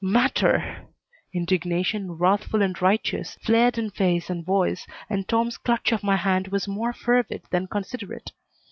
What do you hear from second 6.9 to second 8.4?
fervid than considerate.